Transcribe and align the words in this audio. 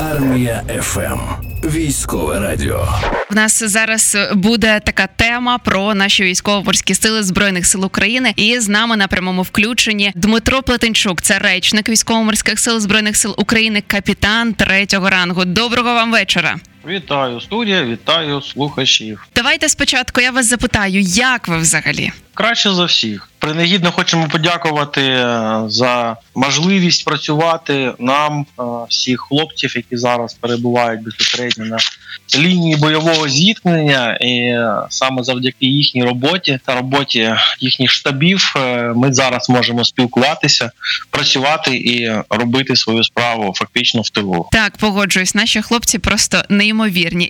Армія 0.00 0.62
ФМ. 0.80 1.18
Військове 1.64 2.40
радіо. 2.40 2.88
В 3.30 3.34
нас 3.34 3.62
зараз 3.64 4.16
буде 4.32 4.80
така 4.84 5.06
тема 5.06 5.58
про 5.58 5.94
наші 5.94 6.24
військово-морські 6.24 6.94
сили 6.94 7.22
збройних 7.22 7.66
сил 7.66 7.84
України. 7.84 8.32
І 8.36 8.60
з 8.60 8.68
нами 8.68 8.96
на 8.96 9.08
прямому 9.08 9.42
включенні 9.42 10.12
Дмитро 10.14 10.62
Плетенчук, 10.62 11.22
це 11.22 11.38
речник 11.38 11.88
військово-морських 11.88 12.58
сил 12.58 12.80
збройних 12.80 13.16
сил 13.16 13.34
України, 13.38 13.82
капітан 13.86 14.54
третього 14.54 15.10
рангу. 15.10 15.44
Доброго 15.44 15.94
вам 15.94 16.12
вечора. 16.12 16.56
Вітаю 16.86 17.40
студія, 17.40 17.84
вітаю 17.84 18.42
слухачів. 18.42 19.26
Давайте 19.34 19.68
спочатку 19.68 20.20
я 20.20 20.30
вас 20.30 20.46
запитаю, 20.46 21.00
як 21.00 21.48
ви 21.48 21.58
взагалі? 21.58 22.12
Краще 22.34 22.70
за 22.70 22.84
всіх. 22.84 23.28
Принагідно 23.38 23.92
хочемо 23.92 24.28
подякувати 24.28 25.00
е, 25.02 25.62
за 25.66 26.16
можливість 26.34 27.04
працювати 27.04 27.92
нам, 27.98 28.46
е, 28.60 28.62
всіх 28.88 29.20
хлопців, 29.20 29.76
які 29.76 29.96
зараз 29.96 30.34
перебувають 30.34 31.02
безпосередньо 31.02 31.64
на 31.64 31.78
лінії 32.38 32.76
бойового 32.76 33.28
зіткнення, 33.28 34.16
і 34.16 34.38
е, 34.40 34.74
саме 34.90 35.22
завдяки 35.22 35.66
їхній 35.66 36.04
роботі 36.04 36.60
та 36.64 36.74
роботі 36.74 37.34
їхніх 37.60 37.90
штабів 37.90 38.54
ми 38.96 39.12
зараз 39.12 39.48
можемо 39.48 39.84
спілкуватися, 39.84 40.70
працювати 41.10 41.76
і 41.76 42.12
робити 42.30 42.76
свою 42.76 43.04
справу 43.04 43.52
фактично 43.56 44.00
в 44.00 44.10
тилу. 44.10 44.48
Так, 44.52 44.76
погоджуюсь, 44.76 45.34
наші 45.34 45.62
хлопці 45.62 45.98
просто 45.98 46.42
неймовірні. 46.48 46.77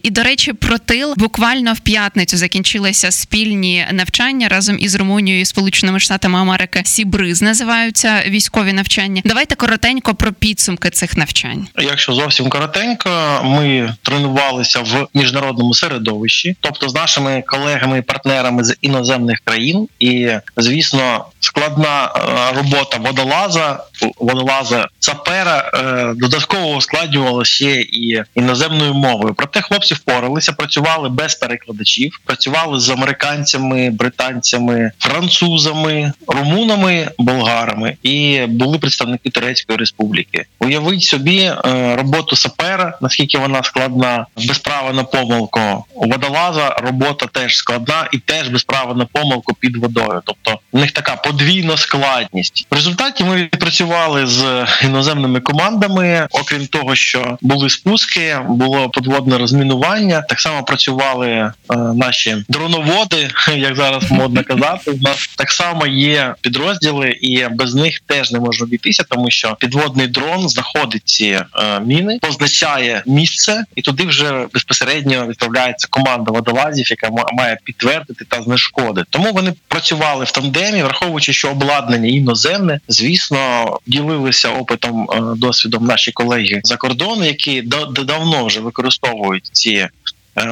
І 0.03 0.11
до 0.11 0.23
речі, 0.23 0.53
про 0.53 0.79
тил 0.79 1.15
буквально 1.17 1.73
в 1.73 1.81
п'ятницю 1.81 2.37
закінчилися 2.37 3.11
спільні 3.11 3.87
навчання 3.93 4.49
разом 4.49 4.77
із 4.81 4.95
Румунією 4.95 5.41
і 5.41 5.45
Сполученими 5.45 6.01
Штатами 6.01 6.39
Америки. 6.39 6.83
Сібриз 6.85 7.43
називаються 7.43 8.23
військові 8.27 8.73
навчання. 8.73 9.23
Давайте 9.25 9.55
коротенько 9.55 10.15
про 10.15 10.33
підсумки 10.33 10.91
цих 10.91 11.17
навчань. 11.17 11.69
Якщо 11.79 12.13
зовсім 12.13 12.49
коротенько, 12.49 13.41
ми 13.45 13.95
тренувалися 14.03 14.81
в 14.81 15.09
міжнародному 15.15 15.75
середовищі, 15.75 16.57
тобто 16.61 16.89
з 16.89 16.95
нашими 16.95 17.43
колегами 17.47 17.99
і 17.99 18.03
партнерами 18.03 18.65
з 18.65 18.77
іноземних 18.81 19.39
країн, 19.45 19.89
і 19.99 20.29
звісно, 20.57 21.25
складна 21.41 22.05
е, 22.05 22.57
робота 22.57 22.97
водолаза, 22.97 23.85
водолаза 24.19 24.89
сапера 25.01 25.71
е, 25.75 26.15
додатково 26.15 26.77
ускладнювала 26.77 27.45
ще 27.45 27.81
і 27.81 28.25
іноземною 28.35 28.95
мовою. 28.95 29.35
Проте 29.35 29.61
хлопці 29.61 29.95
впоралися, 29.95 30.53
працювали 30.53 31.09
без 31.09 31.35
перекладачів, 31.35 32.21
працювали 32.25 32.81
з 32.81 32.91
американцями, 32.91 33.91
британцями, 33.91 34.91
французами, 34.99 36.13
румунами, 36.27 37.09
болгарами 37.19 37.97
і 38.03 38.47
були 38.49 38.79
представники 38.79 39.31
Турецької 39.31 39.79
республіки. 39.79 40.45
Уявіть 40.61 41.03
собі 41.03 41.39
е, 41.39 41.97
роботу 41.97 42.37
сапера, 42.37 42.99
наскільки 43.01 43.39
вона 43.39 43.63
складна, 43.63 44.27
без 44.37 44.59
права 44.59 44.93
на 44.93 45.05
помилку. 45.05 45.85
Водолаза 45.95 46.69
робота 46.69 47.27
теж 47.27 47.57
складна 47.57 48.09
і 48.13 48.19
теж 48.19 48.49
без 48.49 48.65
права 48.65 48.95
на 48.95 49.05
помилку 49.05 49.55
під 49.55 49.77
водою. 49.77 50.23
Тобто 50.25 50.61
в 50.73 50.79
них 50.79 50.93
така 50.93 51.17
подвійна 51.17 51.77
складність. 51.77 52.67
В 52.71 52.75
результаті 52.75 53.25
ми 53.25 53.37
відпрацювали 53.37 53.88
з 54.27 54.67
іноземними 54.85 55.41
командами. 55.41 56.29
Окрім 56.31 56.67
того, 56.67 56.95
що 56.95 57.39
були 57.41 57.71
спуски, 57.71 58.39
було 58.49 58.89
подводне 58.89 59.39
розмінування. 59.39 60.23
Так 60.29 60.41
само 60.41 60.63
працювали 60.63 61.29
е, 61.29 61.53
наші 61.77 62.45
дроноводи, 62.49 63.31
як 63.57 63.77
зараз 63.77 64.11
модно 64.11 64.45
казати. 64.45 64.91
У 64.91 64.97
нас 64.97 65.31
так 65.37 65.51
само 65.51 65.87
є 65.87 66.35
підрозділи, 66.41 67.11
і 67.11 67.47
без 67.51 67.75
них 67.75 68.01
теж 68.07 68.33
не 68.33 68.41
можна 68.41 68.65
обійтися, 68.65 69.05
тому 69.09 69.31
що 69.31 69.57
підводний 69.61 70.07
дрон 70.07 70.49
знаходить 70.49 71.03
ці 71.05 71.27
е, 71.27 71.45
міни, 71.81 72.19
позначає 72.23 73.03
місце, 73.07 73.65
і 73.77 73.83
туди 73.83 74.05
вже 74.05 74.47
безпосередньо 74.55 75.27
відправляється 75.27 75.89
команда 75.91 76.33
водолазів, 76.33 76.91
яка 76.91 77.11
має 77.33 77.59
підтвердити 77.65 78.25
та 78.25 78.43
знешкодити. 78.43 79.07
Тому 79.11 79.33
вони 79.33 79.53
працювали 79.69 80.25
в 80.25 80.31
тандемі, 80.31 80.83
враховуючи, 80.83 81.33
що 81.33 81.51
обладнання 81.51 82.09
іноземне, 82.09 82.81
звісно, 82.89 83.78
ділилися 83.87 84.51
опитом 84.51 85.11
е, 85.11 85.21
досвідом 85.37 85.85
наші 85.85 86.13
колеги 86.13 86.61
за 86.65 86.77
кордон, 86.77 87.25
які 87.25 87.63
давно 88.05 88.47
вже 88.47 88.61
використовують 88.61 89.51
ці 89.53 89.89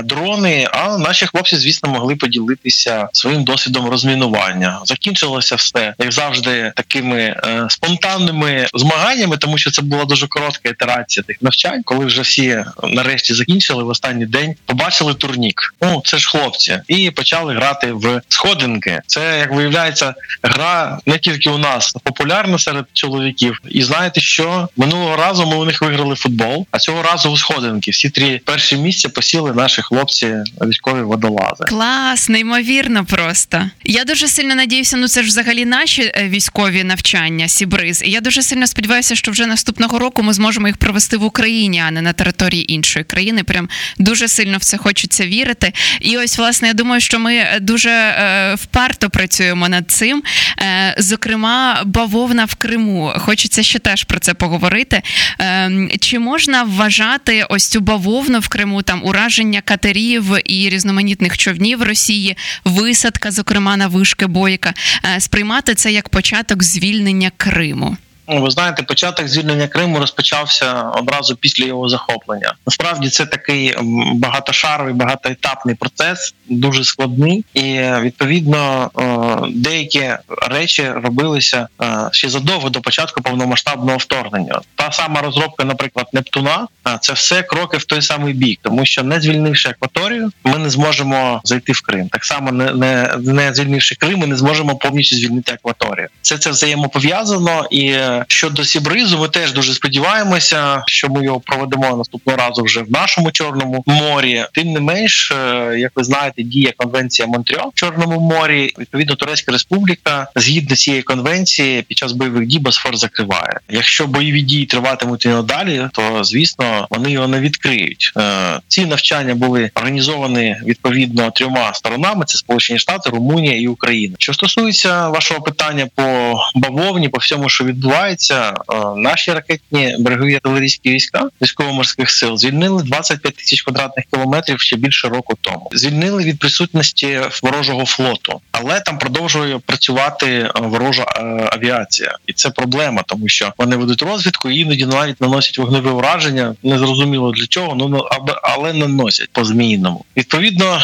дрони. 0.04 0.68
А 0.72 0.98
наші 0.98 1.26
хлопці, 1.26 1.56
звісно, 1.56 1.88
могли 1.88 2.16
поділитися 2.16 3.08
своїм 3.12 3.44
досвідом 3.44 3.88
розмінування. 3.88 4.80
Закінчилося 4.84 5.56
все 5.56 5.94
як 5.98 6.12
завжди, 6.12 6.72
такими 6.76 7.20
е, 7.20 7.66
спонтанними 7.68 8.66
змаганнями, 8.74 9.36
тому 9.36 9.58
що 9.58 9.70
це 9.70 9.82
була 9.82 10.04
дуже 10.04 10.26
коротка 10.26 10.68
ітерація 10.68 11.24
тих 11.24 11.36
навчань, 11.42 11.82
коли 11.82 12.04
вже 12.06 12.22
всі 12.22 12.64
нарешті 12.82 13.34
закінчили 13.34 13.82
в 13.82 13.88
останній 13.88 14.26
день. 14.26 14.54
Побачили 14.66 15.14
турнік. 15.14 15.74
Ну 15.82 16.02
це 16.04 16.18
ж 16.18 16.28
хлопці, 16.28 16.80
і 16.88 17.10
почали 17.10 17.54
грати 17.54 17.92
в 17.92 18.20
сходинки. 18.28 19.00
Це 19.06 19.38
як 19.38 19.52
виявляється, 19.52 20.14
гра 20.42 20.98
не 21.06 21.18
тільки 21.18 21.50
у 21.50 21.58
нас 21.58 21.92
популярна 21.92 22.58
серед 22.58 22.84
чоловіків. 22.92 23.60
І 23.70 23.82
знаєте, 23.82 24.20
що 24.20 24.68
минулого 24.76 25.16
разу 25.16 25.46
ми 25.46 25.56
у 25.56 25.64
них 25.64 25.82
виграли 25.82 26.14
футбол, 26.14 26.66
а 26.70 26.78
цього 26.78 27.02
разу 27.02 27.30
у 27.30 27.36
сходинки. 27.36 27.90
Всі 27.90 28.10
три 28.10 28.40
перші 28.44 28.76
місця 28.76 29.08
посіли 29.08 29.52
наші 29.52 29.75
наші 29.76 29.88
хлопці, 29.88 30.36
військові 30.62 31.02
водолази. 31.02 31.64
Клас, 31.68 32.28
неймовірно 32.28 33.04
просто. 33.04 33.70
Я 33.84 34.04
дуже 34.04 34.28
сильно 34.28 34.54
надіюся. 34.54 34.96
Ну 34.96 35.08
це 35.08 35.22
ж 35.22 35.28
взагалі 35.28 35.64
наші 35.64 36.02
е, 36.02 36.28
військові 36.28 36.84
навчання, 36.84 37.48
Сібриз. 37.48 38.02
І 38.06 38.10
я 38.10 38.20
дуже 38.20 38.42
сильно 38.42 38.66
сподіваюся, 38.66 39.14
що 39.14 39.30
вже 39.30 39.46
наступного 39.46 39.98
року 39.98 40.22
ми 40.22 40.32
зможемо 40.32 40.66
їх 40.66 40.76
провести 40.76 41.16
в 41.16 41.24
Україні, 41.24 41.82
а 41.86 41.90
не 41.90 42.02
на 42.02 42.12
території 42.12 42.72
іншої 42.72 43.04
країни. 43.04 43.42
Прям 43.42 43.68
дуже 43.98 44.28
сильно 44.28 44.58
в 44.58 44.64
це 44.64 44.76
хочеться 44.76 45.26
вірити. 45.26 45.72
І 46.00 46.16
ось, 46.16 46.38
власне, 46.38 46.68
я 46.68 46.74
думаю, 46.74 47.00
що 47.00 47.18
ми 47.18 47.42
дуже 47.60 47.90
е, 47.90 48.54
вперто 48.54 49.10
працюємо 49.10 49.68
над 49.68 49.90
цим. 49.90 50.22
Е, 50.58 50.94
зокрема, 50.98 51.82
бавовна 51.84 52.44
в 52.44 52.54
Криму. 52.54 53.12
Хочеться 53.16 53.62
ще 53.62 53.78
теж 53.78 54.04
про 54.04 54.18
це 54.18 54.34
поговорити. 54.34 55.02
Е, 55.40 55.70
чи 56.00 56.18
можна 56.18 56.62
вважати 56.62 57.46
ось 57.48 57.68
цю 57.68 57.80
бавовну 57.80 58.38
в 58.38 58.48
Криму 58.48 58.82
там 58.82 59.04
ураження 59.04 59.55
катерів 59.60 60.24
і 60.44 60.68
різноманітних 60.68 61.38
човнів 61.38 61.82
Росії, 61.82 62.36
висадка, 62.64 63.30
зокрема 63.30 63.76
на 63.76 63.86
вишки 63.86 64.26
бойка, 64.26 64.74
е, 65.16 65.20
сприймати 65.20 65.74
це 65.74 65.92
як 65.92 66.08
початок 66.08 66.62
звільнення 66.62 67.30
Криму. 67.36 67.96
Ну, 68.28 68.42
ви 68.42 68.50
знаєте, 68.50 68.82
початок 68.82 69.28
звільнення 69.28 69.68
Криму 69.68 69.98
розпочався 69.98 70.82
одразу 70.82 71.36
після 71.36 71.64
його 71.64 71.88
захоплення. 71.88 72.54
Насправді 72.66 73.08
це 73.08 73.26
такий 73.26 73.74
багатошаровий, 74.14 74.94
багатоетапний 74.94 75.74
процес, 75.74 76.34
дуже 76.48 76.84
складний, 76.84 77.44
і 77.54 77.62
відповідно 78.00 78.90
е, 78.98 79.50
деякі 79.54 80.10
речі 80.48 80.88
робилися 80.88 81.68
е, 81.82 82.08
ще 82.12 82.28
задовго 82.28 82.70
до 82.70 82.80
початку 82.80 83.22
повномасштабного 83.22 83.98
вторгнення. 83.98 84.60
Та 84.74 84.92
сама 84.92 85.20
розробка, 85.20 85.64
наприклад, 85.64 86.06
Нептуна, 86.12 86.68
це 87.00 87.12
все 87.12 87.42
кроки 87.42 87.76
в 87.76 87.84
той 87.84 88.02
самий 88.02 88.34
бік, 88.34 88.58
тому 88.62 88.84
що 88.84 89.02
не 89.02 89.20
звільнивши 89.20 89.68
акваторію, 89.68 90.30
ми 90.44 90.58
не 90.58 90.70
зможемо 90.70 91.40
зайти 91.44 91.72
в 91.72 91.80
Крим. 91.80 92.08
Так 92.08 92.24
само 92.24 92.52
не 92.52 92.72
не, 92.72 93.14
не 93.18 93.54
звільнивши 93.54 93.94
Крим, 93.94 94.18
ми 94.18 94.26
не 94.26 94.36
зможемо 94.36 94.76
повністю 94.76 95.16
звільнити 95.16 95.52
акваторію. 95.52 96.08
Це 96.22 96.38
це 96.38 96.50
взаємопов'язано 96.50 97.66
і. 97.70 97.96
Щодо 98.28 98.64
Сібризу, 98.64 99.18
ми 99.18 99.28
теж 99.28 99.52
дуже 99.52 99.74
сподіваємося, 99.74 100.82
що 100.86 101.08
ми 101.08 101.24
його 101.24 101.40
проведемо 101.40 101.96
наступного 101.96 102.38
разу 102.38 102.62
вже 102.62 102.82
в 102.82 102.90
нашому 102.90 103.30
чорному 103.30 103.84
морі. 103.86 104.44
Тим 104.52 104.72
не 104.72 104.80
менш, 104.80 105.32
е, 105.32 105.74
як 105.78 105.92
ви 105.94 106.04
знаєте, 106.04 106.42
діє 106.42 106.72
конвенція 106.76 107.28
Монтріал 107.28 107.72
в 107.74 107.78
Чорному 107.78 108.20
морі. 108.20 108.72
Відповідно, 108.78 109.14
Турецька 109.14 109.52
Республіка 109.52 110.28
згідно 110.36 110.76
цієї 110.76 111.02
конвенції 111.02 111.82
під 111.82 111.98
час 111.98 112.12
бойових 112.12 112.46
дій 112.46 112.58
Босфор 112.58 112.96
закриває. 112.96 113.60
Якщо 113.68 114.06
бойові 114.06 114.42
дії 114.42 114.66
триватимуть 114.66 115.24
і 115.24 115.28
надалі, 115.28 115.88
то 115.92 116.24
звісно 116.24 116.86
вони 116.90 117.10
його 117.10 117.28
не 117.28 117.40
відкриють. 117.40 118.12
Е, 118.16 118.60
ці 118.68 118.86
навчання 118.86 119.34
були 119.34 119.70
організовані 119.74 120.56
відповідно 120.64 121.30
трьома 121.30 121.74
сторонами: 121.74 122.24
це 122.24 122.38
Сполучені 122.38 122.78
Штати, 122.78 123.10
Румунія 123.10 123.60
і 123.60 123.68
Україна. 123.68 124.16
Що 124.18 124.32
стосується 124.32 125.08
вашого 125.08 125.40
питання 125.40 125.86
по 125.94 126.38
бавовні, 126.54 127.08
по 127.08 127.18
всьому, 127.18 127.48
що 127.48 127.64
відбувається 127.64 128.05
відбувається, 128.06 128.54
е, 128.72 129.00
наші 129.00 129.32
ракетні 129.32 129.96
берегові 129.98 130.34
артилерійські 130.34 130.90
війська 130.90 131.28
військово-морських 131.42 132.10
сил 132.10 132.36
звільнили 132.36 132.82
25 132.82 133.36
тисяч 133.36 133.62
квадратних 133.62 134.04
кілометрів 134.12 134.60
ще 134.60 134.76
більше 134.76 135.08
року 135.08 135.34
тому. 135.40 135.70
Звільнили 135.72 136.24
від 136.24 136.38
присутності 136.38 137.20
ворожого 137.42 137.86
флоту, 137.86 138.40
але 138.52 138.80
там 138.80 138.98
продовжує 138.98 139.58
працювати 139.58 140.26
е, 140.26 140.50
ворожа 140.54 141.02
е, 141.02 141.48
авіація, 141.52 142.16
і 142.26 142.32
це 142.32 142.50
проблема, 142.50 143.02
тому 143.06 143.28
що 143.28 143.52
вони 143.58 143.76
ведуть 143.76 144.02
розвідку 144.02 144.50
і 144.50 144.58
іноді 144.58 144.86
навіть 144.86 145.20
наносять 145.20 145.58
вогневе 145.58 145.90
ураження. 145.90 146.54
Незрозуміло 146.62 147.32
для 147.32 147.46
чого, 147.46 147.74
ну 147.74 148.08
але 148.42 148.72
наносять 148.72 149.28
по 149.32 149.44
змійному. 149.44 150.04
Відповідно, 150.16 150.80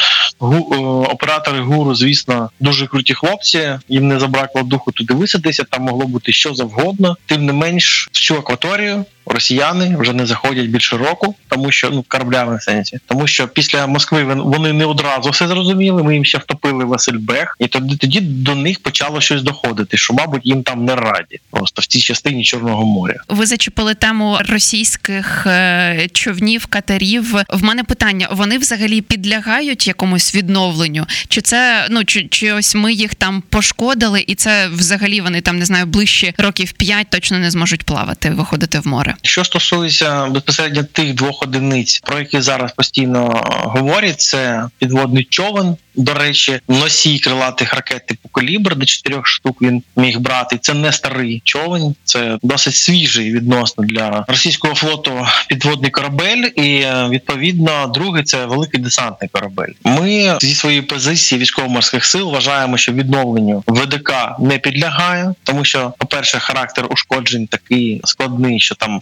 оператори 1.11 1.61
гуру, 1.61 1.95
звісно, 1.95 2.51
дуже 2.61 2.87
круті 2.87 3.15
хлопці. 3.15 3.79
Їм 3.89 4.09
не 4.09 4.21
забракло 4.21 4.63
духу 4.63 4.93
туди 4.93 5.15
висадитися. 5.15 5.65
Там 5.65 5.83
могло 5.83 6.07
бути 6.07 6.33
що 6.33 6.55
завгодно. 6.55 7.12
Тим 7.27 7.47
не 7.47 7.53
менш, 7.53 8.09
всю 8.13 8.41
акваторію 8.41 9.05
росіяни 9.27 9.97
вже 9.99 10.13
не 10.13 10.27
заходять 10.27 10.67
більше 10.67 10.97
року, 10.97 11.35
тому 11.49 11.73
що 11.73 11.91
ну 11.91 12.05
кораблями 12.09 12.57
в 12.57 12.63
сенсі, 12.63 12.99
тому 13.07 13.27
що 13.27 13.49
після 13.49 13.87
Москви 13.87 14.25
вони 14.25 14.73
не 14.73 14.85
одразу 14.85 15.31
все 15.31 15.49
зрозуміли. 15.49 16.03
Ми 16.03 16.15
їм 16.15 16.25
ще 16.25 16.39
втопили 16.39 16.85
Васильбех, 16.85 17.57
і 17.59 17.67
тоді 17.67 17.97
тоді 17.97 18.21
до 18.21 18.55
них 18.55 18.81
почало 18.81 19.21
щось 19.21 19.43
доходити, 19.43 19.97
що 19.97 20.15
мабуть 20.15 20.47
їм 20.47 20.63
там 20.63 20.85
не 20.85 20.97
раді, 20.97 21.41
просто 21.51 21.83
в 21.83 21.87
цій 21.87 22.01
частині 22.01 22.45
Чорного 22.45 22.87
моря. 22.87 23.17
Ви 23.29 23.47
зачепили 23.47 23.95
тему 23.95 24.39
російських 24.49 25.47
е, 25.47 26.09
човнів, 26.13 26.67
катерів. 26.67 27.35
В 27.49 27.63
мене 27.63 27.85
питання: 27.85 28.29
вони 28.33 28.59
взагалі 28.59 29.01
підлягають 29.01 29.87
якомусь 29.87 30.35
відновленню? 30.35 31.07
Чи 31.29 31.41
це 31.41 31.87
ну 31.91 32.05
чи, 32.05 32.29
чи 32.31 32.53
ось 32.53 32.75
ми 32.75 32.93
їх 32.93 33.15
там 33.15 33.43
пошкодили, 33.49 34.25
і 34.27 34.35
це 34.35 34.69
взагалі 34.69 35.21
вони 35.21 35.41
там 35.41 35.59
не 35.59 35.65
знаю 35.65 35.87
ближче 35.87 36.33
років 36.39 36.73
п'ять 36.73 37.07
точно 37.11 37.39
не 37.39 37.51
зможуть 37.51 37.83
плавати, 37.83 38.31
виходити 38.31 38.79
в 38.81 38.87
море? 38.87 39.12
Що 39.23 39.45
стосується 39.45 40.27
безпосередньо 40.27 40.85
тих 40.85 41.15
двох 41.15 41.43
одиниць, 41.43 42.01
про 42.01 42.19
які 42.19 42.41
зараз 42.41 42.73
постійно 42.73 43.45
говорять, 43.65 44.21
це 44.21 44.69
підводний 44.79 45.25
човен. 45.25 45.77
До 45.95 46.15
речі, 46.15 46.61
носій 46.69 47.19
крилатих 47.19 47.75
ракет 47.75 48.07
типу 48.07 48.29
калібр 48.29 48.77
до 48.77 48.87
чотирьох 48.87 49.27
штук 49.27 49.63
він 49.63 49.83
міг 49.97 50.19
брати. 50.21 50.59
Це 50.61 50.75
не 50.75 50.93
старий 50.93 51.43
човен, 51.45 51.95
це 52.05 52.39
досить 52.43 52.75
свіжий 52.75 53.33
відносно 53.33 53.85
для 53.85 54.25
російського 54.29 54.75
флоту 54.75 55.27
підводний 55.49 55.91
корабель. 55.91 56.45
І 56.57 56.75
е, 56.75 57.09
відповідно, 57.11 57.91
другий 57.95 58.25
це 58.25 58.47
великий 58.47 58.81
десантний 58.81 59.31
корабель. 59.33 59.73
Ми 59.85 60.39
зі 60.41 60.55
своєї 60.55 60.83
позиції 60.83 61.41
військово-морських 61.41 62.05
сил 62.05 62.31
вважаємо, 62.31 62.77
що 62.77 62.93
відновленню 62.93 63.65
ВДК 63.67 64.13
не 64.39 64.59
підлягає, 64.59 65.35
тому 65.43 65.65
що, 65.65 65.95
по 65.99 66.07
перше, 66.07 66.39
характер 66.39 66.87
ушкоджень 66.91 67.47
такий 67.47 68.01
складний, 68.05 68.61
що 68.61 68.75
там 68.75 69.02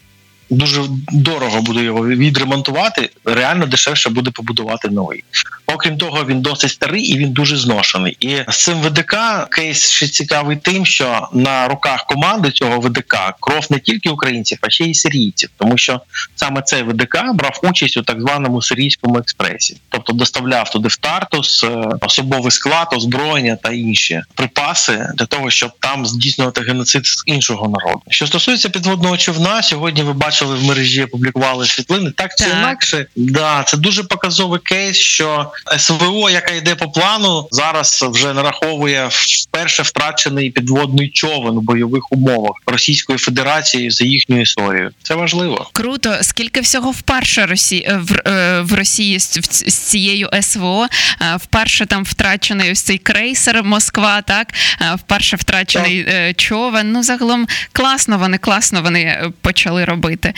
дуже 0.51 0.81
дорого 1.11 1.61
буде 1.61 1.83
його 1.83 2.07
відремонтувати. 2.07 3.09
Реально 3.25 3.65
дешевше 3.65 4.09
буде 4.09 4.31
побудувати 4.31 4.89
новий. 4.89 5.23
Окрім 5.67 5.97
того, 5.97 6.25
він 6.25 6.41
досить 6.41 6.71
старий 6.71 7.03
і 7.03 7.17
він 7.17 7.31
дуже 7.31 7.57
зношений. 7.57 8.17
І 8.19 8.37
з 8.47 8.63
цим 8.63 8.81
ВДК 8.81 9.15
кейс 9.51 9.89
ще 9.89 10.07
цікавий 10.07 10.57
тим, 10.57 10.85
що 10.85 11.27
на 11.33 11.67
руках 11.67 12.05
команди 12.05 12.51
цього 12.51 12.79
ВДК 12.79 13.17
кров 13.39 13.67
не 13.69 13.79
тільки 13.79 14.09
українців, 14.09 14.57
а 14.61 14.69
ще 14.69 14.83
й 14.83 14.93
сирійців, 14.93 15.49
тому 15.57 15.77
що 15.77 16.01
саме 16.35 16.61
цей 16.61 16.83
ВДК 16.83 17.17
брав 17.33 17.59
участь 17.63 17.97
у 17.97 18.01
так 18.01 18.21
званому 18.21 18.61
сирійському 18.61 19.17
експресі, 19.17 19.77
тобто 19.89 20.13
доставляв 20.13 20.69
туди 20.69 20.87
в 20.87 20.95
Тартус 20.95 21.63
е, 21.63 21.89
особовий 22.01 22.51
склад, 22.51 22.87
озброєння 22.91 23.55
та 23.55 23.71
інші 23.71 24.21
припаси 24.35 25.07
для 25.15 25.25
того, 25.25 25.49
щоб 25.49 25.71
там 25.79 26.05
здійснювати 26.05 26.61
геноцид 26.61 27.05
з 27.05 27.23
іншого 27.25 27.69
народу. 27.69 28.01
Що 28.09 28.27
стосується 28.27 28.69
підводного 28.69 29.17
човна, 29.17 29.61
сьогодні 29.61 30.03
ви 30.03 30.13
бачите 30.13 30.40
бачили 30.41 30.55
в 30.59 30.63
мережі, 30.63 31.03
опублікували 31.03 31.65
світлини. 31.65 32.11
Так 32.11 32.31
чи 32.37 32.45
так. 32.45 32.53
інакше, 32.53 33.05
да 33.15 33.63
це 33.63 33.77
дуже 33.77 34.03
показовий 34.03 34.59
кейс, 34.59 34.97
що 34.97 35.51
СВО, 35.77 36.29
яка 36.29 36.53
йде 36.53 36.75
по 36.75 36.91
плану, 36.91 37.47
зараз 37.51 38.05
вже 38.09 38.33
нараховує 38.33 39.09
вперше 39.47 39.83
втрачений 39.83 40.49
підводний 40.49 41.09
човен 41.09 41.57
у 41.57 41.61
бойових 41.61 42.11
умовах 42.11 42.55
Російської 42.65 43.17
Федерації 43.17 43.91
за 43.91 44.05
їхню 44.05 44.41
історію. 44.41 44.91
Це 45.03 45.15
важливо. 45.15 45.69
Круто. 45.73 46.17
Скільки 46.21 46.61
всього 46.61 46.91
вперше 46.91 47.45
Росії 47.45 47.85
е, 47.89 47.97
в, 47.97 48.29
е, 48.29 48.61
в 48.61 48.73
Росії 48.73 49.19
з, 49.19 49.39
з 49.67 49.73
цією 49.73 50.29
СВО 50.41 50.87
е, 51.21 51.35
вперше 51.35 51.85
там 51.85 52.03
втрачений 52.03 52.71
ось 52.71 52.81
цей 52.81 52.97
крейсер 52.97 53.63
Москва, 53.63 54.21
так 54.21 54.47
вперше 54.97 55.35
втрачений 55.35 56.03
так. 56.03 56.35
човен. 56.35 56.91
Ну 56.91 57.03
загалом 57.03 57.47
класно 57.71 58.17
вони 58.17 58.37
класно 58.37 58.81
вони 58.81 59.31
почали 59.41 59.85
робити. 59.85 60.30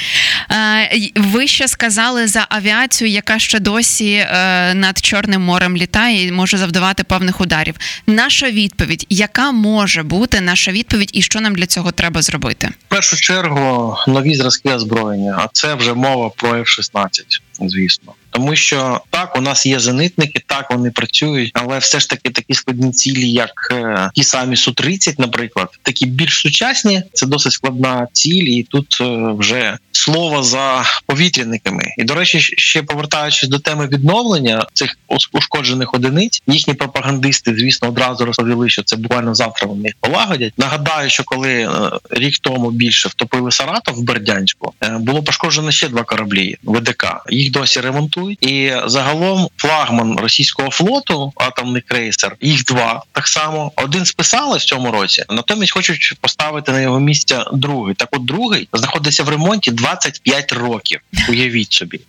Е, 0.52 1.12
ви 1.16 1.48
ще 1.48 1.68
сказали 1.68 2.28
за 2.28 2.46
авіацію, 2.50 3.10
яка 3.10 3.40
ще 3.40 3.60
досі 3.60 4.14
е, 4.14 4.74
над 4.74 4.98
Чорним 4.98 5.42
морем 5.42 5.78
літає 5.78 6.28
і 6.28 6.32
може 6.32 6.58
завдавати 6.58 7.04
певних 7.04 7.42
ударів. 7.42 7.76
Наша 8.08 8.52
відповідь, 8.52 9.06
яка 9.10 9.52
може 9.52 10.04
бути 10.04 10.42
наша 10.42 10.72
відповідь, 10.72 11.10
і 11.14 11.22
що 11.22 11.42
нам 11.42 11.56
для 11.56 11.66
цього 11.66 11.92
треба 11.92 12.22
зробити? 12.22 12.70
В 12.88 12.90
першу 12.90 13.18
чергу 13.18 13.98
нові 14.08 14.36
зразки 14.36 14.70
озброєння, 14.70 15.36
а 15.40 15.48
це 15.54 15.76
вже 15.76 15.94
мова 15.94 16.30
про 16.38 16.50
F-16, 16.50 17.24
звісно 17.60 18.14
тому 18.34 18.56
що 18.56 19.02
так 19.10 19.38
у 19.38 19.42
нас 19.42 19.66
є 19.66 19.80
зенитники, 19.80 20.44
так 20.48 20.72
вони 20.72 20.92
працюють, 20.92 21.52
але 21.54 21.78
все 21.78 22.00
ж 22.00 22.10
таки 22.10 22.30
такі 22.30 22.54
складні 22.54 22.92
цілі, 22.92 23.32
як 23.32 23.70
е, 23.72 24.10
ті 24.14 24.24
самі 24.24 24.56
су 24.56 24.72
30 24.72 25.20
наприклад, 25.20 25.70
такі 25.84 26.06
більш 26.06 26.34
сучасні. 26.34 27.04
Це 27.14 27.26
досить 27.26 27.54
складна 27.54 28.08
ціль, 28.14 28.44
і 28.44 28.64
тут 28.64 28.98
е, 29.02 29.34
вже 29.38 29.78
слово 29.92 30.44
за 30.44 30.84
повітряниками. 31.06 31.84
І 31.98 32.04
до 32.04 32.16
речі, 32.16 32.40
ще 32.42 32.84
повертаючись 32.84 33.50
до 33.50 33.60
теми 33.60 33.88
відновлення 33.88 34.66
цих 34.74 34.98
ушкоджених 35.32 35.94
одиниць, 35.94 36.42
їхні 36.48 36.74
пропагандисти, 36.74 37.56
звісно, 37.58 37.88
одразу 37.88 38.26
розповіли, 38.26 38.70
що 38.70 38.84
це 38.84 38.96
буквально 38.96 39.36
завтра 39.36 39.68
вони 39.68 39.94
полагодять. 40.00 40.54
Нагадаю, 40.58 41.10
що 41.10 41.24
коли 41.24 41.52
е, 41.52 41.70
рік 42.10 42.40
тому 42.40 42.72
більше 42.72 43.10
втопили 43.10 43.52
Саратов 43.52 43.96
в 43.96 44.02
Бердянську, 44.02 44.74
було 45.00 45.24
пошкоджено 45.24 45.72
ще 45.72 45.90
два 45.90 46.04
кораблі 46.04 46.58
ВДК. 46.64 47.06
Їх 47.30 47.52
досі 47.54 47.80
ремонтують 47.80 48.46
і 48.46 48.74
загалом 48.86 49.48
флагман 49.58 50.20
російського 50.20 50.72
флоту, 50.72 51.34
атомний 51.36 51.82
крейсер, 51.82 52.36
їх 52.42 52.64
два 52.64 53.04
так 53.12 53.28
само. 53.28 53.72
Один 53.76 54.06
списали 54.06 54.58
в 54.58 54.64
цьому 54.64 54.92
році, 54.92 55.26
натомість 55.30 55.74
хочуть 55.74 56.14
поставити 56.22 56.72
на 56.72 56.82
його 56.82 57.00
місце 57.00 57.44
другий. 57.54 57.96
Так, 57.96 58.10
от 58.12 58.26
другий 58.26 58.68
знаходиться 58.74 59.24
в 59.24 59.30
ремонті 59.30 59.72
25 59.72 60.54
років. 60.54 61.00
Уявіть 61.30 61.74
собі. 61.74 62.00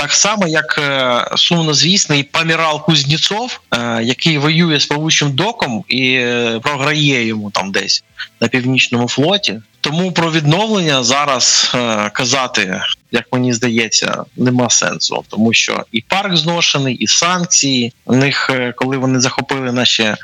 Так 0.00 0.12
само, 0.12 0.48
як 0.48 0.78
е, 0.78 1.24
сумнозвісний 1.36 2.22
Памірал 2.22 2.84
Кузнєцов, 2.84 3.60
е, 3.70 4.02
який 4.02 4.38
воює 4.38 4.80
з 4.80 4.86
плавучим 4.86 5.32
доком 5.32 5.84
і 5.88 6.12
е, 6.12 6.60
програє 6.62 7.26
йому 7.26 7.50
там 7.50 7.72
десь 7.72 8.04
на 8.40 8.48
північному 8.48 9.08
флоті. 9.08 9.60
Тому 9.80 10.12
про 10.12 10.30
відновлення 10.32 11.02
зараз 11.02 11.72
казати, 12.12 12.80
як 13.12 13.24
мені 13.32 13.52
здається, 13.52 14.24
нема 14.36 14.70
сенсу, 14.70 15.24
тому 15.28 15.52
що 15.52 15.84
і 15.92 16.00
парк 16.00 16.36
зношений, 16.36 16.94
і 16.94 17.06
санкції. 17.06 17.92
У 18.04 18.16
них 18.16 18.50
коли 18.76 18.96
вони 18.96 19.20
захопили 19.20 19.72
наші 19.72 20.14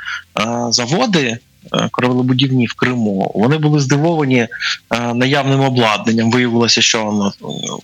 заводи. 0.71 1.39
Кораблебудівні 1.91 2.67
в 2.67 2.75
Криму 2.75 3.33
вони 3.35 3.59
були 3.59 3.81
здивовані 3.81 4.49
наявним 5.15 5.61
обладнанням. 5.61 6.31
Виявилося, 6.31 6.83
що 6.83 7.05
воно 7.05 7.33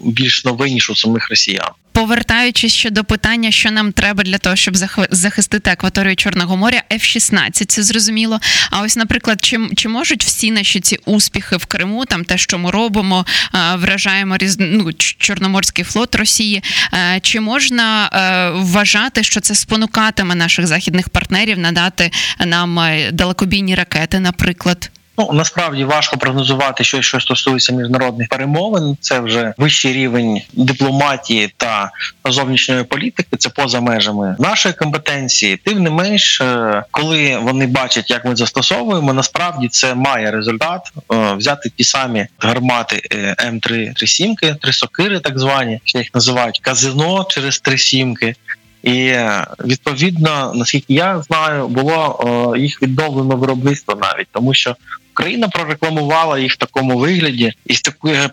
більш 0.01 0.45
нове 0.45 0.71
ніж 0.71 0.91
у 0.91 0.97
самих 0.97 1.31
росіян. 1.31 1.71
Повертаючись 2.03 2.73
ще 2.73 2.91
до 2.91 3.05
питання, 3.05 3.51
що 3.51 3.71
нам 3.71 3.93
треба 3.93 4.23
для 4.23 4.39
того, 4.39 4.57
щоб 4.57 4.77
захистити 5.11 5.71
акваторію 5.71 6.17
Чорного 6.17 6.57
моря, 6.57 6.83
F-16, 6.91 7.65
це 7.67 7.83
зрозуміло. 7.83 8.41
А 8.71 8.81
ось, 8.81 8.97
наприклад, 8.97 9.45
чи 9.45 9.61
чи 9.77 9.89
можуть 9.89 10.25
всі 10.25 10.51
наші 10.51 10.81
ці 10.81 10.99
успіхи 11.05 11.57
в 11.57 11.67
Криму, 11.67 12.05
там 12.05 12.25
те, 12.25 12.39
що 12.39 12.59
ми 12.59 12.71
робимо, 12.71 13.27
вражаємо 13.75 14.37
різ... 14.37 14.57
ну, 14.61 14.93
Чорноморський 14.99 15.85
флот 15.85 16.15
Росії, 16.15 16.63
чи 17.21 17.41
можна 17.41 18.11
вважати, 18.55 19.23
що 19.23 19.41
це 19.41 19.55
спонукатиме 19.55 20.35
наших 20.35 20.67
західних 20.67 21.09
партнерів 21.09 21.59
надати 21.59 22.11
нам 22.47 22.81
далекобійні 23.13 23.75
ракети, 23.75 24.21
наприклад? 24.21 24.91
Ну 25.19 25.31
насправді 25.33 25.85
важко 25.85 26.17
прогнозувати 26.17 26.85
щось, 26.85 27.07
що 27.07 27.21
стосується 27.21 27.73
міжнародних 27.73 28.29
перемовин. 28.29 28.97
Це 29.01 29.21
вже 29.21 29.55
вищий 29.59 29.93
рівень 29.93 30.41
дипломатії 30.53 31.55
та 31.57 31.91
зовнішньої 32.25 32.85
політики. 32.85 33.37
Це 33.37 33.49
поза 33.49 33.81
межами 33.81 34.37
нашої 34.39 34.75
компетенції. 34.75 35.57
Тим 35.57 35.83
не 35.83 35.91
менш, 35.91 36.41
е, 36.41 36.85
коли 36.91 37.37
вони 37.37 37.67
бачать, 37.67 38.11
як 38.11 38.25
ми 38.25 38.37
застосовуємо, 38.37 39.13
насправді 39.13 39.69
це 39.69 39.95
має 39.95 40.31
результат 40.31 40.93
е, 41.13 41.35
взяти 41.35 41.71
ті 41.77 41.85
самі 41.85 42.27
гармати 42.39 43.03
е, 43.13 43.35
М3 43.39 43.95
три 43.95 44.07
сімки, 44.07 44.57
три 44.61 44.73
сокири, 44.73 45.21
так 45.21 45.39
звані, 45.39 45.81
їх 45.85 46.15
називають 46.15 46.59
казино 46.59 47.27
через 47.29 47.59
три 47.59 47.79
сімки. 47.79 48.35
І 48.83 49.15
відповідно, 49.65 50.53
наскільки 50.55 50.95
я 50.95 51.23
знаю, 51.23 51.69
було 51.69 52.55
їх 52.59 52.83
відновлено 52.83 53.37
виробництво 53.37 53.95
навіть 53.95 54.29
тому, 54.33 54.55
що 54.55 54.77
Україна 55.13 55.49
прорекламувала 55.49 56.39
їх 56.39 56.53
в 56.53 56.57
такому 56.57 56.99
вигляді 56.99 57.53
і 57.67 57.75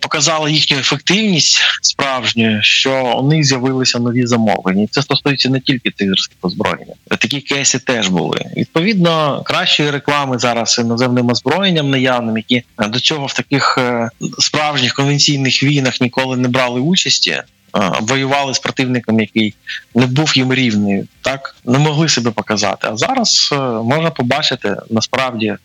показала 0.01 0.49
їхню 0.49 0.77
ефективність 0.77 1.61
справжню, 1.81 2.59
що 2.61 3.15
у 3.19 3.27
них 3.27 3.43
з'явилися 3.43 3.99
нові 3.99 4.25
замовлення. 4.25 4.83
І 4.83 4.87
Це 4.87 5.01
стосується 5.01 5.49
не 5.49 5.59
тільки 5.59 5.91
цих 5.91 6.07
зразків 6.07 6.37
озброєння. 6.41 6.93
Такі 7.07 7.41
кейси 7.41 7.79
теж 7.79 8.07
були. 8.07 8.45
Відповідно, 8.57 9.41
кращої 9.45 9.91
реклами 9.91 10.39
зараз 10.39 10.79
іноземним 10.79 11.29
озброєнням 11.29 11.89
наявним, 11.89 12.37
які 12.37 12.63
до 12.89 12.99
цього 12.99 13.25
в 13.25 13.33
таких 13.33 13.77
е, 13.77 14.09
справжніх 14.39 14.93
конвенційних 14.93 15.63
війнах 15.63 16.01
ніколи 16.01 16.37
не 16.37 16.47
брали 16.47 16.79
участі. 16.79 17.41
Воювали 18.01 18.53
з 18.53 18.59
противником, 18.59 19.19
який 19.19 19.53
не 19.95 20.05
був 20.05 20.37
їм 20.37 20.53
рівний, 20.53 21.03
так 21.21 21.55
не 21.65 21.77
могли 21.77 22.09
себе 22.09 22.31
показати. 22.31 22.87
А 22.91 22.97
зараз 22.97 23.49
е, 23.51 23.55
можна 23.65 24.11
побачити 24.11 24.75
насправді 24.89 25.47
е, 25.47 25.57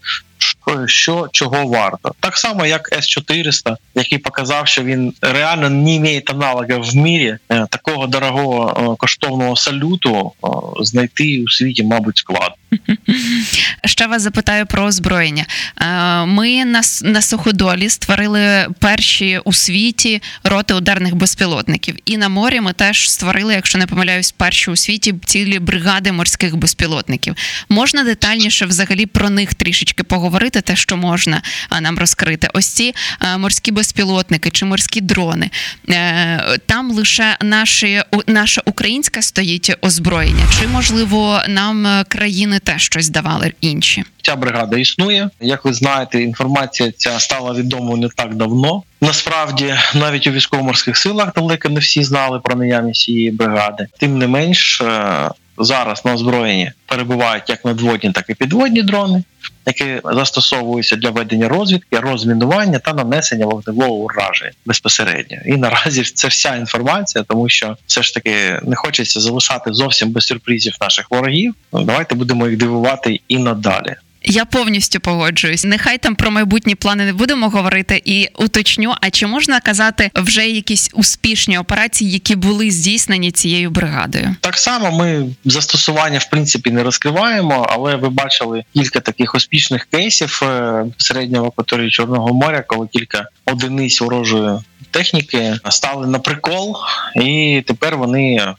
що 0.86 1.28
чого 1.32 1.66
варто. 1.66 2.14
Так 2.20 2.36
само, 2.36 2.66
як 2.66 2.88
С-400, 2.92 3.76
який 3.94 4.18
показав, 4.18 4.68
що 4.68 4.82
він 4.82 5.12
реально 5.20 5.70
не 5.70 6.00
має 6.00 6.22
аналога 6.26 6.78
в 6.78 6.96
мірі 6.96 7.38
е, 7.48 7.66
такого 7.70 8.06
дорогого 8.06 8.96
коштовного 8.96 9.56
салюту 9.56 10.32
знайти 10.80 11.42
у 11.42 11.48
світі, 11.48 11.84
мабуть, 11.84 12.16
складно. 12.16 12.56
Ще 13.84 14.06
вас 14.06 14.22
запитаю 14.22 14.66
про 14.66 14.84
озброєння. 14.84 15.46
Ми 16.26 16.64
на 17.02 17.22
суходолі 17.22 17.88
створили 17.88 18.66
перші 18.78 19.40
у 19.44 19.52
світі 19.52 20.22
роти 20.44 20.74
ударних 20.74 21.14
безпілотників, 21.14 21.96
і 22.04 22.16
на 22.16 22.28
морі 22.28 22.60
ми 22.60 22.72
теж 22.72 23.10
створили, 23.10 23.54
якщо 23.54 23.78
не 23.78 23.86
помиляюсь, 23.86 24.32
перші 24.32 24.70
у 24.70 24.76
світі 24.76 25.14
цілі 25.24 25.58
бригади 25.58 26.12
морських 26.12 26.56
безпілотників. 26.56 27.34
Можна 27.68 28.04
детальніше 28.04 28.66
взагалі 28.66 29.06
про 29.06 29.30
них 29.30 29.54
трішечки 29.54 30.02
поговорити, 30.02 30.60
те, 30.60 30.76
що 30.76 30.96
можна 30.96 31.42
нам 31.80 31.98
розкрити. 31.98 32.48
Ось 32.54 32.66
ці 32.66 32.94
морські 33.38 33.70
безпілотники 33.70 34.50
чи 34.50 34.64
морські 34.64 35.00
дрони. 35.00 35.50
Е, 35.88 36.58
там 36.66 36.90
лише 36.90 37.36
наші 37.42 38.02
наша 38.26 38.62
українська 38.64 39.22
стоїть 39.22 39.76
озброєння, 39.82 40.44
чи 40.60 40.68
можливо 40.68 41.40
нам 41.48 41.86
е, 41.86 42.04
країни 42.08 42.60
теж 42.64 42.82
щось 42.82 43.08
давали 43.08 43.52
інші? 43.60 44.04
Ця 44.22 44.36
бригада 44.36 44.78
існує. 44.78 45.30
Як 45.40 45.64
ви 45.64 45.72
знаєте, 45.72 46.22
інформація 46.22 46.92
ця 46.96 47.20
стала 47.20 47.52
відомою 47.52 47.96
не 47.96 48.08
так 48.08 48.34
давно. 48.34 48.82
Насправді, 49.00 49.74
навіть 49.94 50.26
у 50.26 50.30
військово-морських 50.30 50.96
силах 50.96 51.34
далеко 51.34 51.68
не 51.68 51.80
всі 51.80 52.02
знали 52.02 52.40
про 52.40 52.56
наявність 52.56 53.00
цієї 53.00 53.30
бригади. 53.30 53.86
Тим 53.98 54.18
не 54.18 54.26
менш, 54.26 54.80
е, 54.80 55.30
зараз 55.58 56.04
на 56.04 56.14
озброєнні 56.14 56.72
перебувають 56.86 57.48
як 57.48 57.64
надводні, 57.64 58.12
так 58.12 58.24
і 58.28 58.34
підводні 58.34 58.82
дрони, 58.82 59.22
які 59.66 60.00
застосовуються 60.04 60.96
для 60.96 61.10
ведення 61.10 61.48
розвідки, 61.48 62.00
розмінування 62.00 62.78
та 62.78 62.92
нанесення 62.92 63.46
вогневого 63.46 63.94
ураження 63.94 64.52
безпосередньо. 64.66 65.36
І 65.46 65.56
наразі 65.56 66.02
це 66.02 66.28
вся 66.28 66.56
інформація, 66.56 67.24
тому 67.28 67.48
що 67.48 67.76
все 67.86 68.02
ж 68.02 68.14
таки 68.14 68.60
не 68.62 68.76
хочеться 68.76 69.20
залишати 69.20 69.72
зовсім 69.72 70.10
без 70.10 70.26
сюрпризів 70.26 70.74
наших 70.80 71.10
ворогів. 71.10 71.54
Давайте 71.72 72.14
будемо 72.14 72.48
їх 72.48 72.56
дивувати 72.56 73.20
і 73.28 73.38
надалі. 73.38 73.94
Я 74.24 74.44
повністю 74.44 75.00
погоджуюсь. 75.00 75.64
Нехай 75.64 75.98
там 75.98 76.14
про 76.14 76.30
майбутні 76.30 76.74
плани 76.74 77.04
не 77.04 77.12
будемо 77.12 77.48
говорити 77.48 78.02
і 78.04 78.28
уточню. 78.38 78.94
А 79.00 79.10
чи 79.10 79.26
можна 79.26 79.60
казати 79.60 80.10
вже 80.14 80.48
якісь 80.48 80.90
успішні 80.94 81.58
операції, 81.58 82.10
які 82.10 82.36
були 82.36 82.70
здійснені 82.70 83.30
цією 83.30 83.70
бригадою? 83.70 84.36
Так 84.40 84.58
само 84.58 84.92
ми 84.92 85.26
застосування 85.44 86.18
в 86.18 86.30
принципі 86.30 86.70
не 86.70 86.82
розкриваємо, 86.82 87.66
але 87.70 87.96
ви 87.96 88.08
бачили 88.08 88.64
кілька 88.74 89.00
таких 89.00 89.34
успішних 89.34 89.84
кейсів 89.84 90.40
е, 90.42 90.84
середнього 90.98 91.46
акваторії 91.46 91.90
Чорного 91.90 92.34
моря, 92.34 92.64
коли 92.66 92.88
кілька 92.92 93.28
одиниць 93.46 94.00
ворожої 94.00 94.58
техніки 94.94 95.58
стали 95.70 96.06
на 96.06 96.18
прикол, 96.18 96.76
і 97.16 97.62
тепер 97.66 97.96
вони 97.96 98.36
е, 98.36 98.54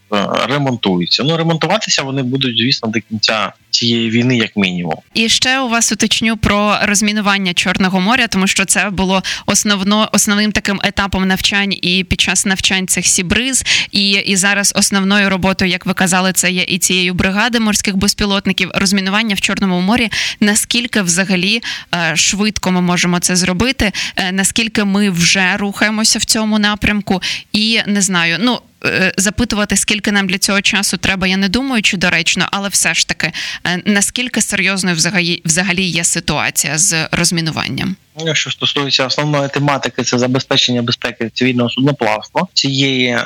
ремонтуються. 0.50 1.24
Ну 1.24 1.38
ремонтуватися 1.38 2.04
вони 2.04 2.24
будуть, 2.24 2.58
звісно, 2.58 2.90
до 2.90 3.00
кінця 3.00 3.54
цієї 3.76 4.10
війни, 4.10 4.38
як 4.38 4.58
мінімум. 4.58 4.96
І 5.14 5.30
ще 5.30 5.60
у 5.60 5.70
вас 5.70 5.92
уточню 5.92 6.38
про 6.38 6.78
розмінування 6.82 7.54
Чорного 7.54 8.00
моря, 8.00 8.28
тому 8.28 8.48
що 8.48 8.66
це 8.66 8.90
було 8.90 9.24
основно 9.46 10.10
основним 10.12 10.52
таким 10.52 10.82
етапом 10.84 11.28
навчань 11.28 11.74
і 11.82 12.06
під 12.10 12.22
час 12.22 12.46
навчань 12.46 12.88
цих 12.88 13.08
сібриз. 13.08 13.64
І 13.92 14.10
і 14.12 14.36
зараз 14.36 14.74
основною 14.76 15.30
роботою, 15.30 15.72
як 15.72 15.86
ви 15.86 15.94
казали, 15.94 16.34
це 16.34 16.52
є 16.52 16.64
і 16.68 16.78
цією 16.78 17.14
бригади 17.14 17.60
морських 17.60 17.96
безпілотників. 17.96 18.72
Розмінування 18.76 19.36
в 19.36 19.42
Чорному 19.42 19.82
морі. 19.82 20.10
Наскільки 20.40 21.02
взагалі 21.02 21.62
е, 21.96 22.16
швидко 22.16 22.72
ми 22.72 22.82
можемо 22.82 23.20
це 23.20 23.36
зробити? 23.36 23.92
Е, 24.16 24.32
наскільки 24.32 24.84
ми 24.84 25.10
вже 25.10 25.58
рухаємося 25.58 26.20
в 26.20 26.25
цьому 26.26 26.60
напрямку? 26.60 27.22
І 27.52 27.82
не 27.88 28.02
знаю, 28.02 28.38
ну. 28.40 28.62
Е, 28.86 29.14
запитувати, 29.18 29.78
скільки 29.78 30.12
нам 30.12 30.28
для 30.28 30.38
цього 30.38 30.62
часу 30.62 30.98
треба, 30.98 31.28
я 31.28 31.38
не 31.38 31.50
думаю, 31.50 31.82
чи 31.82 31.98
доречно, 31.98 32.48
але 32.52 32.70
все 32.70 32.94
ж 32.94 33.08
таки, 33.08 33.32
е, 33.68 33.82
наскільки 33.86 34.42
серйозною 34.42 34.96
взагалі 34.96 35.42
взагалі 35.46 35.84
є 35.84 36.04
ситуація 36.04 36.78
з 36.78 37.08
розмінуванням? 37.12 37.96
Ну, 38.26 38.36
що 38.36 38.52
стосується 38.52 39.06
основної 39.06 39.50
тематики, 39.50 40.04
це 40.04 40.18
забезпечення 40.20 40.82
безпеки 40.82 41.32
цивільного 41.34 41.70
судноплавства 41.70 42.48
цієї 42.54 43.08
е, 43.08 43.26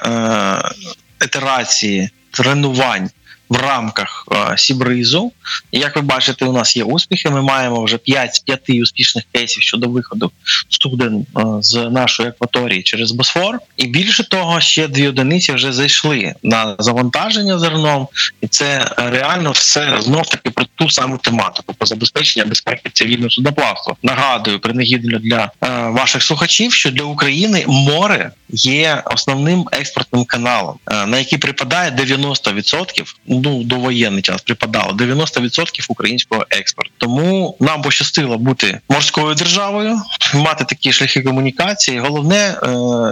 етерації 1.19 2.09
тренувань 2.31 3.09
в 3.49 3.55
рамках 3.55 4.27
е, 4.31 4.57
Сібризу. 4.57 5.31
Як 5.71 5.95
ви 5.95 6.01
бачите, 6.01 6.45
у 6.45 6.53
нас 6.53 6.77
є 6.77 6.83
успіхи. 6.83 7.29
Ми 7.29 7.41
маємо 7.41 7.83
вже 7.83 7.97
5 7.97 8.35
з 8.35 8.39
5 8.39 8.69
успішних 8.69 9.23
кейсів 9.31 9.63
щодо 9.63 9.89
виходу 9.89 10.31
студен 10.69 11.25
е, 11.37 11.41
з 11.59 11.89
нашої 11.89 12.29
акваторії 12.29 12.83
через 12.83 13.11
Босфор. 13.11 13.59
І 13.77 13.87
більше 13.87 14.29
того, 14.29 14.61
ще 14.61 14.87
дві 14.87 15.07
одиниці 15.07 15.53
вже 15.53 15.71
зайшли 15.71 16.33
на 16.43 16.75
завантаження 16.79 17.59
зерном, 17.59 18.07
і 18.41 18.47
це 18.47 18.91
реально 18.97 19.51
все 19.51 20.01
знов 20.01 20.27
таки 20.27 20.49
про 20.49 20.65
ту 20.75 20.89
саму 20.89 21.17
тематику 21.17 21.73
по 21.73 21.85
забезпечення 21.85 22.45
безпеки 22.45 22.89
цивільного 22.93 23.29
судоплавства. 23.29 23.95
Нагадую, 24.03 24.59
принагідно 24.59 25.19
для 25.19 25.51
е, 25.63 25.69
ваших 25.87 26.23
слухачів, 26.23 26.73
що 26.73 26.91
для 26.91 27.03
України 27.03 27.65
море 27.67 28.31
є 28.49 29.03
основним 29.05 29.65
експортним 29.71 30.25
каналом, 30.25 30.79
е, 30.91 31.05
на 31.05 31.17
який 31.17 31.39
припадає 31.39 31.91
90%, 31.91 33.15
ну 33.43 33.63
до 33.63 33.75
воєнний 33.75 34.21
час 34.21 34.41
припадало 34.41 34.93
90% 34.93 35.85
українського 35.89 36.45
експорту. 36.49 36.91
Тому 36.97 37.57
нам 37.59 37.81
пощастило 37.81 38.37
бути 38.37 38.79
морською 38.89 39.35
державою, 39.35 40.01
мати 40.33 40.65
такі 40.65 40.91
шляхи 40.91 41.21
комунікації. 41.21 41.99
Головне 41.99 42.57
е, 42.63 42.67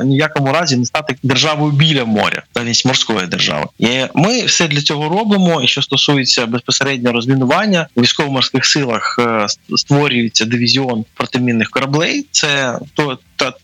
ніякому 0.06 0.54
разі 0.54 0.78
не 0.78 0.86
стати 0.86 1.16
державою 1.24 1.72
біля 1.72 2.06
моря, 2.06 2.44
замість 2.56 2.86
морської 2.86 3.28
держави. 3.28 3.66
І 3.80 3.88
Ми 4.14 4.46
все 4.46 4.68
для 4.68 4.82
цього 4.82 5.10
робимо. 5.10 5.62
І 5.62 5.68
що 5.68 5.82
стосується 5.82 6.46
безпосередньо 6.46 7.12
розмінування 7.12 7.88
у 7.96 8.02
військово-морських 8.02 8.66
силах, 8.66 9.20
е, 9.20 9.48
створюється 9.78 10.46
дивізіон 10.46 11.06
протимінних 11.14 11.70
кораблей. 11.70 12.26
Це 12.32 12.80
то 12.94 13.20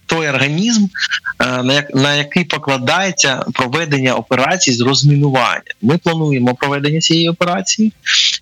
той 0.06 0.30
організм, 0.30 0.86
е, 1.40 1.64
на 1.64 1.74
як 1.74 1.96
на 1.96 2.16
який 2.16 2.44
покладається 2.44 3.46
проведення 3.54 4.14
операцій 4.14 4.74
з 4.74 4.82
розмінування. 4.82 5.62
Ми 5.82 5.98
плануємо 5.98 6.56
проведення 6.56 7.00
цієї 7.00 7.30
операції 7.30 7.94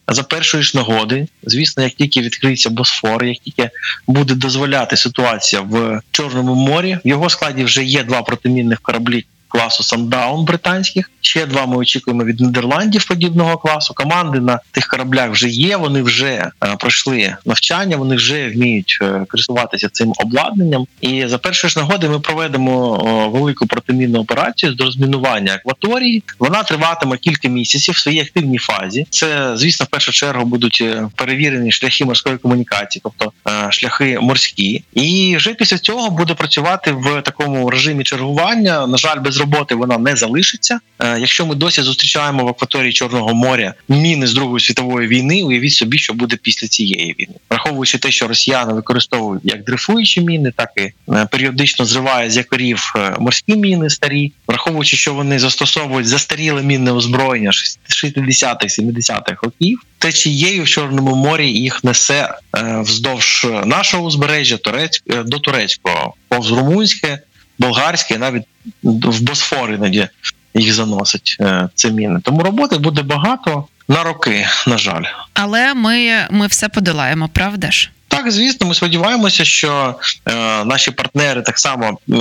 за 0.07 0.23
першої 0.23 0.63
ж 0.63 0.77
нагоди. 0.77 1.27
Звісно, 1.43 1.83
як 1.83 1.93
тільки 1.93 2.21
відкриється 2.21 2.69
Босфор, 2.69 3.25
як 3.25 3.38
тільки 3.38 3.69
буде 4.07 4.33
дозволяти 4.35 4.97
ситуація 4.97 5.61
в 5.61 6.01
Чорному 6.11 6.55
морі, 6.55 6.97
в 7.05 7.07
його 7.07 7.29
складі 7.29 7.63
вже 7.63 7.83
є 7.83 8.03
два 8.03 8.21
протимінних 8.21 8.79
кораблі 8.81 9.25
класу 9.47 9.83
Сандаун 9.83 10.45
британських. 10.45 11.11
Ще 11.22 11.46
два 11.46 11.66
ми 11.66 11.78
очікуємо 11.78 12.24
від 12.24 12.40
Нідерландів 12.40 13.08
подібного 13.08 13.58
класу. 13.58 13.94
Команди 13.94 14.40
на 14.40 14.60
тих 14.72 14.88
кораблях 14.88 15.32
вже 15.32 15.50
є. 15.50 15.78
Вони 15.78 16.01
вже 16.01 16.51
е, 16.63 16.75
пройшли 16.80 17.36
навчання, 17.46 17.98
вони 17.98 18.16
вже 18.16 18.50
вміють 18.50 18.98
е, 19.01 19.25
користуватися 19.30 19.90
цим 19.90 20.13
обладнанням. 20.18 20.86
І 21.01 21.28
за 21.28 21.38
першої 21.38 21.72
ж 21.72 21.80
нагоди 21.80 22.10
ми 22.10 22.20
проведемо 22.20 22.98
велику 23.34 23.68
протимінну 23.68 24.20
операцію 24.20 24.75
з 24.75 24.82
розмінування 24.82 25.54
акваторії. 25.54 26.24
Вона 26.40 26.63
триватиме 26.63 27.18
кілька 27.18 27.48
місяців 27.48 27.96
в 27.96 27.98
своїй 27.98 28.20
активній 28.20 28.58
фазі. 28.58 29.08
Це, 29.10 29.58
звісно, 29.58 29.86
в 29.86 29.90
першу 29.90 30.12
чергу 30.12 30.46
будуть 30.46 30.80
е, 30.82 31.10
перевірені 31.16 31.72
шляхи 31.72 32.06
морської 32.06 32.38
комунікації, 32.38 33.01
тобто 33.04 33.32
шляхи 33.70 34.20
морські. 34.22 34.84
І 34.94 35.36
вже 35.38 35.54
після 35.54 35.78
цього 35.78 36.10
буде 36.10 36.34
працювати 36.34 36.92
в 36.92 37.22
такому 37.22 37.70
режимі 37.70 38.04
чергування. 38.04 38.88
На 38.88 38.98
жаль, 38.98 39.20
без 39.20 39.38
роботи 39.38 39.75
вона 39.75 39.98
не 39.98 40.16
залишиться. 40.16 40.80
Е, 41.12 41.20
якщо 41.20 41.46
ми 41.46 41.56
досі 41.56 41.82
зустрічаємо 41.82 42.44
в 42.44 42.48
акваторії 42.48 42.94
Чорного 42.94 43.34
моря 43.34 43.74
міни 43.89 44.27
з 44.27 44.34
Другої 44.34 44.60
світової 44.60 45.08
війни, 45.08 45.44
уявіть 45.44 45.74
собі, 45.74 45.98
що 45.98 46.13
буде 46.13 46.36
після 46.36 46.68
цієї 46.68 47.15
війни, 47.20 47.34
враховуючи 47.50 47.98
те, 47.98 48.12
що 48.12 48.27
росіяни 48.27 48.74
використовують 48.74 49.41
як 49.46 49.63
дрейфуючі 49.63 50.22
міни, 50.22 50.53
так 50.56 50.70
і 50.77 50.82
е, 50.82 51.27
періодично 51.32 51.86
зривають 51.86 52.32
з 52.32 52.38
якорів 52.38 52.94
е, 52.96 53.15
морські 53.20 53.56
міни 53.56 53.89
старі, 53.89 54.34
враховуючи, 54.48 54.98
що 54.98 55.13
вони 55.13 55.39
застосовують 55.39 56.08
застаріле 56.08 56.62
мінне 56.62 56.91
озброєння 56.91 57.51
60-х, 57.51 58.80
70-х 58.80 59.38
років. 59.44 59.82
Течією 59.98 60.63
в 60.63 60.68
Чорному 60.68 61.15
морі 61.15 61.51
їх 61.51 61.84
несе 61.84 62.30
вздовж 62.53 63.48
нашого 63.65 64.06
узбережжя 64.06 64.58
Турецьк 64.58 65.03
до 65.25 65.39
турецького 65.39 66.13
повз 66.27 66.51
румунське 66.51 67.20
болгарське, 67.60 68.18
навіть 68.18 68.44
в 68.84 69.22
Босфор 69.22 69.72
іноді 69.72 70.08
їх 70.53 70.74
заносить 70.74 71.38
це 71.75 71.91
міни. 71.91 72.20
Тому 72.24 72.43
роботи 72.43 72.77
буде 72.77 73.01
багато 73.01 73.65
на 73.88 74.03
роки, 74.03 74.48
на 74.67 74.77
жаль. 74.77 75.03
Але 75.34 75.74
ми, 75.74 76.27
ми 76.31 76.48
все 76.48 76.70
подолаємо, 76.70 77.29
правда 77.34 77.72
ж? 77.72 77.91
Так, 78.08 78.31
звісно, 78.31 78.67
ми 78.67 78.75
сподіваємося, 78.75 79.46
що 79.46 79.96
е, 80.25 80.65
наші 80.65 80.91
партнери 80.91 81.41
так 81.41 81.60
само 81.60 81.98
е, 82.10 82.13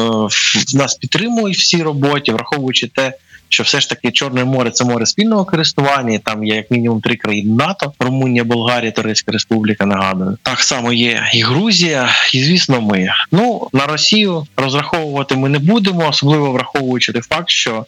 нас 0.78 0.94
підтримують 0.94 1.58
в 1.58 1.66
цій 1.66 1.82
роботі, 1.82 2.32
враховуючи 2.32 2.88
те, 2.88 3.12
що 3.48 3.62
все 3.62 3.80
ж 3.80 3.88
таки 3.88 4.10
Чорне 4.10 4.44
море 4.44 4.70
це 4.70 4.84
море 4.84 5.06
спільного 5.06 5.44
користування. 5.44 6.18
Там 6.24 6.44
є 6.44 6.54
як 6.54 6.70
мінімум 6.70 7.00
три 7.00 7.16
країни 7.16 7.54
НАТО: 7.54 7.92
Румунія, 7.98 8.44
Болгарія, 8.44 8.92
Турецька 8.92 9.32
Республіка. 9.32 9.86
Нагадую, 9.86 10.38
так 10.42 10.60
само 10.60 10.92
є 10.92 11.30
і 11.34 11.42
Грузія, 11.42 12.08
і 12.34 12.44
звісно, 12.44 12.80
ми. 12.80 13.08
Ну 13.32 13.68
на 13.72 13.86
Росію 13.86 14.46
розраховувати 14.56 15.36
ми 15.36 15.48
не 15.48 15.58
будемо, 15.58 16.08
особливо 16.08 16.52
враховуючи 16.52 17.12
той 17.12 17.22
факт, 17.22 17.48
що 17.50 17.86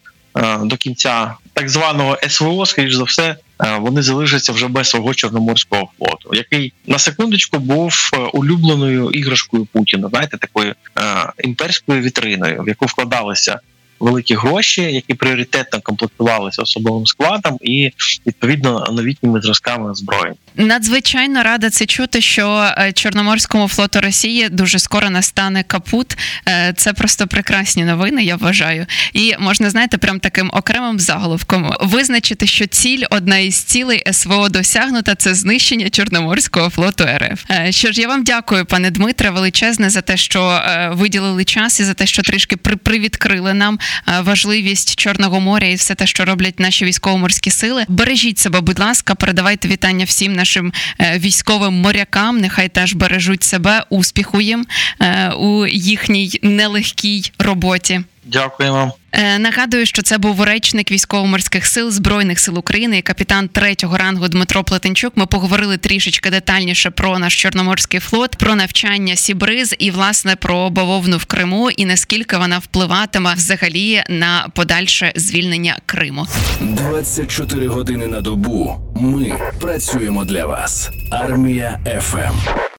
до 0.62 0.76
кінця 0.76 1.34
так 1.52 1.68
званого 1.68 2.18
СВО, 2.28 2.66
скоріш 2.66 2.94
за 2.94 3.04
все, 3.04 3.36
е, 3.64 3.76
вони 3.76 4.02
залишаться 4.02 4.52
вже 4.52 4.68
без 4.68 4.90
свого 4.90 5.14
чорноморського 5.14 5.88
флоту, 5.98 6.30
який 6.32 6.72
на 6.86 6.98
секундочку 6.98 7.58
був 7.58 8.10
е, 8.14 8.16
улюбленою 8.16 9.10
іграшкою 9.10 9.66
Путіна, 9.72 10.08
знаєте, 10.08 10.38
такою 10.38 10.74
е, 10.98 11.32
імперською 11.44 12.02
вітриною, 12.02 12.62
в 12.62 12.68
яку 12.68 12.86
вкладалися 12.86 13.60
великі 14.02 14.34
гроші, 14.34 14.82
які 14.82 15.14
пріоритетно 15.14 15.80
комплектувалися 15.80 16.62
особовим 16.62 17.06
складом 17.06 17.58
і 17.62 17.90
відповідно 18.26 18.86
новітніми 18.92 19.40
зразками 19.40 19.94
зброї. 19.94 20.32
Надзвичайно 20.56 21.42
рада 21.42 21.70
це 21.70 21.86
чути, 21.86 22.20
що 22.20 22.72
е, 22.78 22.92
Чорноморському 22.92 23.68
флоту 23.68 24.00
Росії 24.00 24.48
дуже 24.48 24.78
скоро 24.78 25.10
настане 25.10 25.62
капут. 25.62 26.16
Е, 26.48 26.74
Це 26.76 26.92
просто 26.92 27.26
прекрасні 27.26 27.84
новини, 27.84 28.24
я 28.24 28.36
вважаю. 28.36 28.86
І 29.12 29.34
можна 29.38 29.70
знаєте, 29.70 29.98
прям 29.98 30.20
таким 30.20 30.50
окремим 30.54 31.00
заголовком 31.00 31.74
визначити, 31.80 32.46
що 32.46 32.66
ціль 32.66 33.04
одна 33.10 33.38
із 33.38 33.56
цілей 33.56 34.02
СВО 34.12 34.48
досягнута 34.48 35.14
це 35.14 35.34
знищення 35.34 35.90
Чорноморського 35.90 36.70
флоту 36.70 37.04
РФ. 37.04 37.44
Е, 37.50 37.72
Що 37.72 37.92
ж, 37.92 38.00
я 38.00 38.08
вам 38.08 38.24
дякую, 38.24 38.64
пане 38.64 38.90
Дмитре, 38.90 39.30
величезне 39.30 39.90
за 39.90 40.00
те, 40.00 40.16
що 40.16 40.60
виділили 40.92 41.44
час 41.44 41.80
і 41.80 41.84
за 41.84 41.94
те, 41.94 42.06
що 42.06 42.22
трішки 42.22 42.56
при- 42.56 42.76
привідкрили 42.76 43.54
нам 43.54 43.78
важливість 44.20 44.96
Чорного 44.96 45.40
моря 45.40 45.66
і 45.66 45.74
все 45.74 45.94
те, 45.94 46.06
що 46.06 46.24
роблять 46.24 46.60
наші 46.60 46.84
військово-морські 46.84 47.50
сили. 47.50 47.84
Бережіть 47.88 48.38
себе, 48.38 48.60
будь 48.60 48.78
ласка, 48.78 49.14
передавайте 49.14 49.68
вітання 49.68 50.04
всім 50.04 50.32
нашим 50.32 50.72
е, 51.00 51.18
військовим 51.18 51.74
морякам. 51.74 52.38
Нехай 52.38 52.68
теж 52.68 52.94
бережуть 52.94 53.42
себе, 53.42 53.84
успіху 53.90 54.40
їм 54.40 54.66
е, 55.00 55.30
у 55.30 55.66
їхній 55.66 56.38
нелегкій 56.42 57.32
роботі. 57.38 58.00
Дякуємо. 58.24 58.92
Е, 59.12 59.38
Нагадую, 59.38 59.86
що 59.86 60.02
це 60.02 60.18
був 60.18 60.42
речник 60.42 60.90
військово-морських 60.90 61.66
сил 61.66 61.90
збройних 61.90 62.40
сил 62.40 62.58
України 62.58 63.02
капітан 63.02 63.48
третього 63.48 63.96
рангу 63.96 64.28
Дмитро 64.28 64.64
Плетенчук. 64.64 65.16
Ми 65.16 65.26
поговорили 65.26 65.76
трішечки 65.76 66.30
детальніше 66.30 66.90
про 66.90 67.18
наш 67.18 67.42
чорноморський 67.42 68.00
флот, 68.00 68.36
про 68.36 68.54
навчання 68.54 69.16
Сібриз 69.16 69.74
і 69.78 69.90
власне 69.90 70.36
про 70.36 70.70
бавовну 70.70 71.16
в 71.16 71.24
Криму 71.24 71.70
і 71.70 71.84
наскільки 71.84 72.36
вона 72.36 72.58
впливатиме 72.58 73.34
взагалі 73.34 74.02
на 74.08 74.48
подальше 74.54 75.12
звільнення 75.16 75.78
Криму. 75.86 76.26
24 76.60 77.66
години 77.66 78.06
на 78.06 78.20
добу. 78.20 78.76
Ми 78.96 79.32
працюємо 79.60 80.24
для 80.24 80.46
вас. 80.46 80.90
Армія 81.10 81.78
ФМ. 82.00 82.71